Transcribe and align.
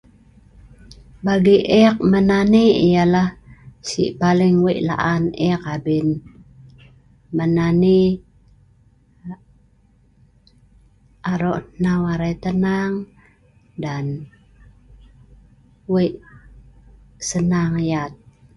Bagi 1.25 1.55
ek 1.83 1.95
menani 2.11 2.63
ialah 2.89 3.29
sii 3.87 4.09
paling 4.21 4.55
wik 4.65 4.79
laan 4.89 5.23
ek 5.49 5.61
abin, 5.75 6.07
menani, 7.35 7.99
arok 11.31 11.59
hnau 11.73 12.01
arai 12.13 12.35
tenang 12.43 12.93
dan 13.83 14.05
wik 15.93 16.13
senang 17.29 17.71
yat 17.89 18.13